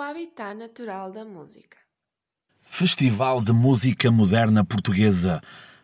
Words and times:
habitat 0.00 0.54
natural 0.54 1.10
da 1.10 1.24
música. 1.24 1.76
Festival 2.62 3.42
de 3.42 3.52
Música 3.52 4.10
Moderna 4.10 4.64
Portuguesa, 4.64 5.42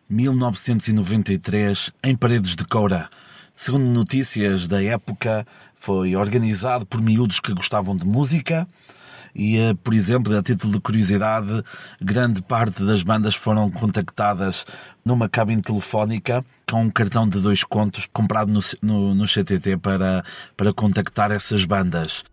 1993, 0.09 1.91
em 2.03 2.15
Paredes 2.15 2.55
de 2.55 2.65
Coura. 2.65 3.09
Segundo 3.55 3.85
notícias 3.85 4.67
da 4.67 4.81
época, 4.83 5.45
foi 5.75 6.15
organizado 6.15 6.85
por 6.85 7.01
miúdos 7.01 7.39
que 7.39 7.53
gostavam 7.53 7.95
de 7.95 8.05
música 8.05 8.67
e, 9.35 9.57
eh, 9.57 9.75
por 9.83 9.93
exemplo, 9.93 10.35
a 10.35 10.41
título 10.41 10.73
de 10.73 10.79
curiosidade, 10.79 11.63
grande 12.01 12.41
parte 12.41 12.83
das 12.83 13.03
bandas 13.03 13.35
foram 13.35 13.69
contactadas 13.69 14.65
numa 15.05 15.29
cabine 15.29 15.61
telefónica 15.61 16.43
com 16.67 16.83
um 16.83 16.89
cartão 16.89 17.27
de 17.29 17.39
dois 17.39 17.63
contos 17.63 18.07
comprado 18.11 18.51
no, 18.51 18.59
no, 18.81 19.13
no 19.13 19.25
CTT 19.25 19.77
para, 19.77 20.23
para 20.55 20.73
contactar 20.73 21.31
essas 21.31 21.65
bandas. 21.65 22.23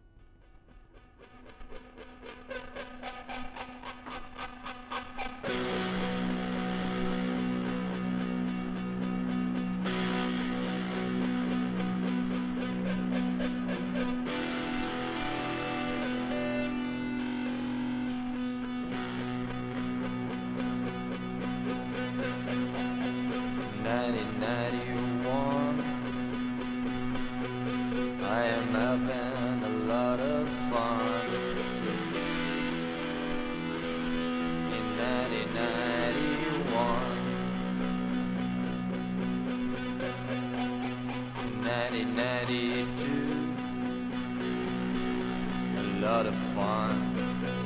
lot 46.04 46.26
of 46.26 46.36
fun 46.54 47.16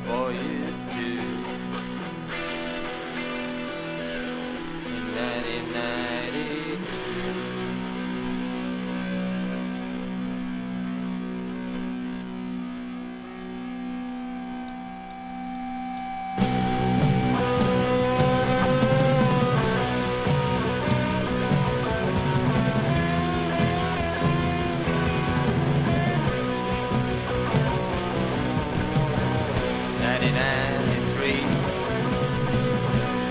for 0.07 0.31
you 0.31 0.65
too. 0.95 1.21
In 4.87 5.15
99. 5.17 6.08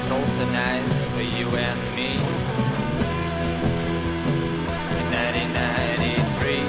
it's 0.09 0.13
also 0.13 0.45
nice 0.51 1.05
for 1.07 1.21
you 1.21 1.49
and 1.49 1.81
me. 1.93 2.13
In 4.95 5.11
1993, 5.11 6.63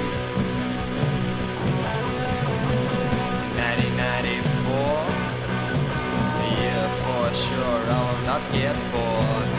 for 7.01 7.33
sure 7.33 7.81
I 7.87 8.11
will 8.11 8.23
not 8.25 8.43
get 8.51 8.75
bored. 8.91 9.58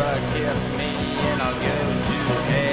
truck 0.00 0.32
hit 0.32 0.56
me 0.78 0.92
and 1.28 1.42
I'll 1.42 1.54
go 1.54 1.76
to 2.08 2.16
hell. 2.48 2.69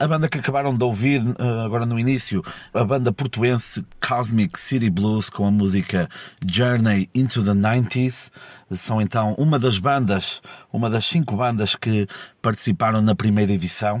A 0.00 0.06
banda 0.06 0.28
que 0.28 0.38
acabaram 0.38 0.76
de 0.76 0.84
ouvir 0.84 1.20
eh, 1.20 1.64
agora 1.64 1.84
no 1.84 1.98
início, 1.98 2.40
a 2.72 2.84
banda 2.84 3.12
portuense 3.12 3.84
Cosmic 4.00 4.56
City 4.56 4.88
Blues 4.88 5.28
com 5.28 5.44
a 5.44 5.50
música 5.50 6.08
Journey 6.48 7.10
into 7.12 7.42
the 7.42 7.50
90s, 7.50 8.30
são 8.70 9.00
então 9.00 9.34
uma 9.36 9.58
das 9.58 9.80
bandas, 9.80 10.40
uma 10.72 10.88
das 10.88 11.04
cinco 11.04 11.36
bandas 11.36 11.74
que 11.74 12.06
participaram 12.40 13.02
na 13.02 13.16
primeira 13.16 13.52
edição 13.52 14.00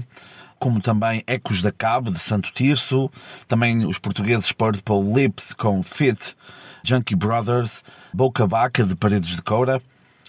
como 0.60 0.80
também 0.80 1.22
Ecos 1.26 1.62
da 1.62 1.72
Cabo, 1.72 2.10
de 2.10 2.18
Santo 2.18 2.52
Tirso, 2.52 3.10
também 3.46 3.84
os 3.84 3.98
portugueses 3.98 4.52
Purple 4.52 5.12
Lips 5.14 5.52
com 5.52 5.82
Fit, 5.82 6.36
Junkie 6.82 7.14
Brothers, 7.14 7.84
Boca 8.12 8.46
Vaca, 8.46 8.84
de 8.84 8.96
Paredes 8.96 9.36
de 9.36 9.42
Coura, 9.42 9.80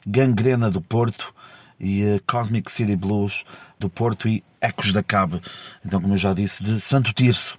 Gangrena 0.05 0.69
do 0.69 0.81
Porto 0.81 1.33
e 1.79 2.03
eh, 2.03 2.19
Cosmic 2.27 2.69
City 2.71 2.95
Blues 2.95 3.43
do 3.79 3.89
Porto 3.89 4.27
e 4.27 4.43
Ecos 4.61 4.91
da 4.91 5.01
Cabe, 5.01 5.41
então, 5.85 6.01
como 6.01 6.15
eu 6.15 6.17
já 6.17 6.33
disse, 6.33 6.61
de 6.63 6.79
Santo 6.81 7.13
Tirso. 7.13 7.57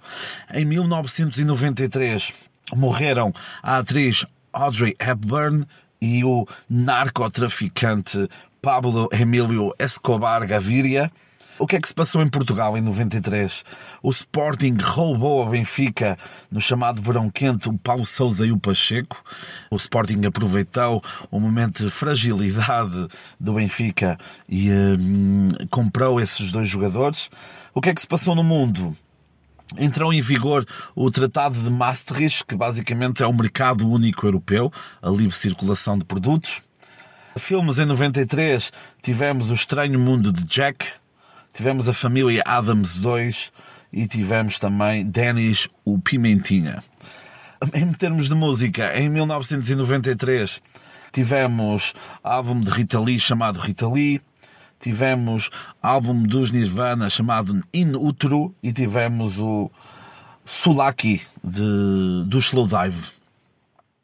Em 0.53 0.63
1993 0.65 2.33
morreram 2.75 3.33
a 3.63 3.77
atriz 3.77 4.25
Audrey 4.53 4.95
Hepburn 4.99 5.65
e 5.99 6.23
o 6.23 6.47
narcotraficante 6.69 8.27
Pablo 8.61 9.09
Emílio 9.11 9.73
Escobar 9.79 10.45
Gaviria. 10.45 11.11
O 11.59 11.67
que 11.67 11.75
é 11.75 11.81
que 11.81 11.87
se 11.87 11.93
passou 11.93 12.21
em 12.21 12.27
Portugal 12.27 12.77
em 12.77 12.81
93? 12.81 13.63
O 14.01 14.09
Sporting 14.09 14.77
roubou 14.81 15.43
a 15.43 15.49
Benfica 15.49 16.17
no 16.49 16.59
chamado 16.59 17.01
verão 17.01 17.29
quente 17.29 17.69
o 17.69 17.77
Paulo 17.77 18.05
Souza 18.05 18.45
e 18.45 18.51
o 18.51 18.59
Pacheco. 18.59 19.23
O 19.69 19.75
Sporting 19.75 20.25
aproveitou 20.25 21.03
o 21.29 21.39
momento 21.39 21.85
de 21.85 21.91
fragilidade 21.91 23.07
do 23.39 23.53
Benfica 23.53 24.17
e 24.49 24.71
hum, 24.71 25.49
comprou 25.69 26.19
esses 26.19 26.51
dois 26.51 26.67
jogadores. 26.67 27.29
O 27.73 27.81
que 27.81 27.89
é 27.89 27.93
que 27.93 28.01
se 28.01 28.07
passou 28.07 28.33
no 28.33 28.43
mundo? 28.43 28.97
Entrou 29.77 30.11
em 30.11 30.21
vigor 30.21 30.65
o 30.95 31.09
Tratado 31.11 31.61
de 31.61 31.69
Maastricht, 31.69 32.43
que 32.45 32.55
basicamente 32.55 33.23
é 33.23 33.27
o 33.27 33.33
mercado 33.33 33.87
único 33.87 34.25
europeu, 34.25 34.71
a 35.01 35.09
livre 35.09 35.35
circulação 35.35 35.97
de 35.97 36.05
produtos. 36.05 36.61
Filmes 37.37 37.79
em 37.79 37.85
93 37.85 38.71
tivemos 39.01 39.49
O 39.49 39.53
Estranho 39.53 39.97
Mundo 39.97 40.33
de 40.33 40.43
Jack, 40.43 40.85
tivemos 41.53 41.87
a 41.89 41.93
família 41.93 42.43
Adams 42.45 42.97
2 42.99 43.51
e 43.91 44.07
tivemos 44.07 44.57
também 44.57 45.05
Dennis 45.05 45.67
o 45.83 45.99
Pimentinha. 45.99 46.83
Em 47.73 47.91
termos 47.93 48.27
de 48.27 48.35
música, 48.35 48.97
em 48.97 49.09
1993 49.09 50.61
tivemos 51.11 51.93
álbum 52.23 52.59
de 52.59 52.69
Rita 52.69 52.99
Lee 52.99 53.19
chamado 53.19 53.59
Rita 53.59 53.87
Lee, 53.87 54.21
tivemos 54.79 55.49
álbum 55.81 56.23
dos 56.23 56.51
Nirvana 56.51 57.09
chamado 57.09 57.61
In 57.73 57.95
Utero 57.95 58.55
e 58.63 58.73
tivemos 58.73 59.37
o 59.37 59.69
Sulaki 60.45 61.21
de, 61.43 62.25
do 62.25 62.39
Slowdive. 62.39 63.11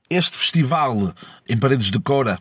Este 0.09 0.38
festival 0.38 1.13
em 1.49 1.57
Paredes 1.57 1.89
de 1.91 1.99
Cora, 1.99 2.39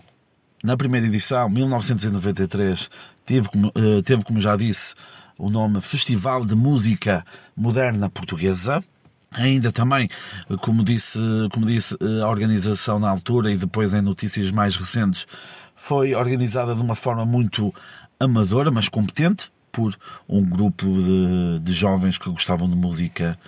na 0.62 0.76
primeira 0.76 1.06
edição, 1.06 1.48
1993, 1.48 2.90
teve, 3.26 3.48
eh, 3.74 4.02
teve, 4.02 4.24
como 4.24 4.40
já 4.40 4.56
disse, 4.56 4.94
o 5.36 5.50
nome 5.50 5.80
Festival 5.80 6.44
de 6.44 6.54
Música 6.54 7.26
Moderna 7.54 8.08
Portuguesa. 8.08 8.82
Ainda 9.32 9.70
também, 9.70 10.08
como 10.62 10.82
disse, 10.82 11.18
como 11.52 11.66
disse 11.66 11.94
a 12.22 12.28
organização 12.28 12.98
na 12.98 13.10
altura 13.10 13.50
e 13.50 13.56
depois 13.56 13.92
em 13.92 14.00
notícias 14.00 14.50
mais 14.50 14.76
recentes, 14.76 15.26
foi 15.74 16.14
organizada 16.14 16.74
de 16.74 16.80
uma 16.80 16.94
forma 16.94 17.26
muito 17.26 17.74
amadora, 18.18 18.70
mas 18.70 18.88
competente, 18.88 19.50
por 19.70 19.94
um 20.26 20.42
grupo 20.42 20.86
de, 20.86 21.60
de 21.60 21.72
jovens 21.72 22.16
que 22.16 22.30
gostavam 22.30 22.66
de 22.66 22.76
música 22.76 23.38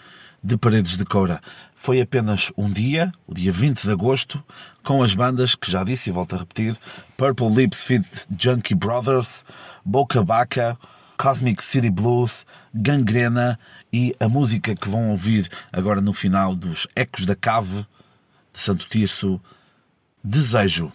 de 0.42 0.56
Paredes 0.56 0.96
de 0.96 1.04
Coura. 1.04 1.40
Foi 1.74 2.00
apenas 2.00 2.52
um 2.56 2.70
dia, 2.70 3.12
o 3.26 3.34
dia 3.34 3.52
20 3.52 3.82
de 3.82 3.90
agosto, 3.90 4.42
com 4.82 5.02
as 5.02 5.14
bandas 5.14 5.54
que 5.54 5.70
já 5.70 5.84
disse 5.84 6.10
e 6.10 6.12
volto 6.12 6.34
a 6.34 6.38
repetir: 6.38 6.76
Purple 7.16 7.50
Lips 7.50 7.82
Fit 7.82 8.06
Junkie 8.36 8.74
Brothers, 8.74 9.44
Boca 9.84 10.22
Baca, 10.22 10.78
Cosmic 11.16 11.62
City 11.62 11.90
Blues, 11.90 12.46
Gangrena 12.74 13.58
e 13.92 14.14
a 14.20 14.28
música 14.28 14.74
que 14.74 14.88
vão 14.88 15.10
ouvir 15.10 15.48
agora 15.72 16.00
no 16.00 16.12
final 16.12 16.54
dos 16.54 16.86
Ecos 16.94 17.26
da 17.26 17.34
Cave 17.34 17.86
de 18.52 18.60
Santo 18.60 18.88
Tirso, 18.88 19.40
Desejo. 20.22 20.92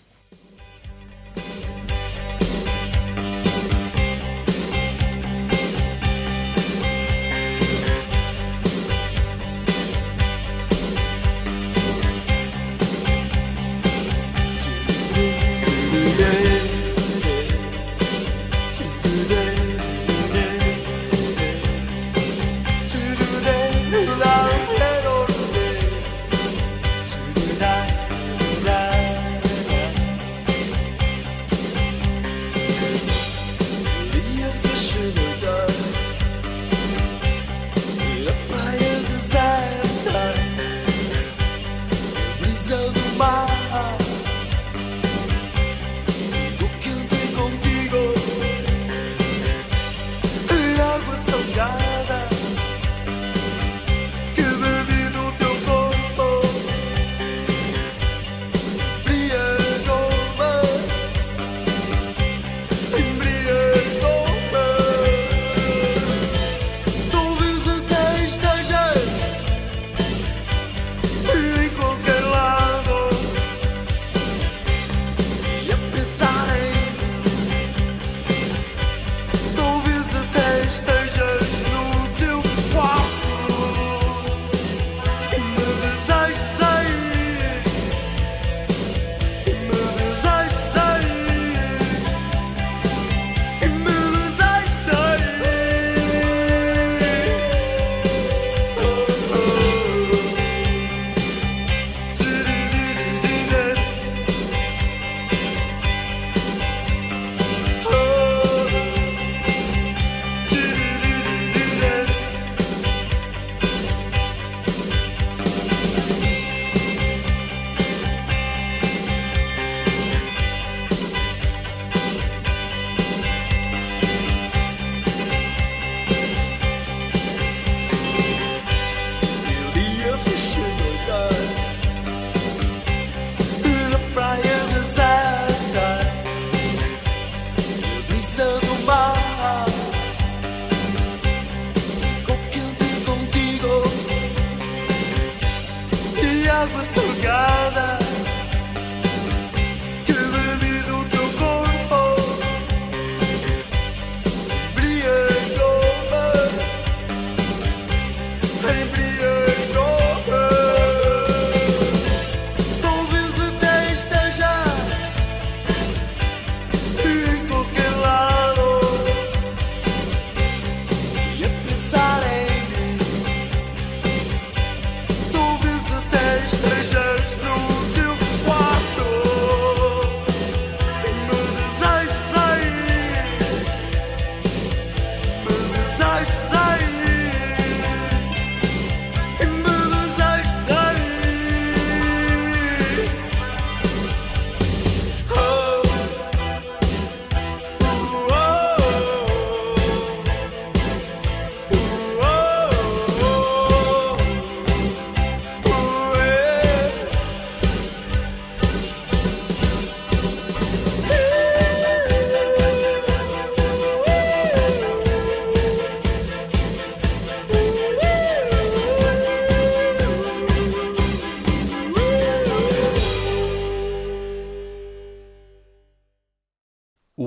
Be 34.12 34.42
a 34.42 34.52
fisher 34.64 35.08
of 35.08 35.16
the 35.16 35.46
dark. 35.46 35.73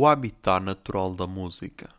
Habitat 0.07 0.63
natural 0.63 1.15
da 1.15 1.27
música. 1.27 1.96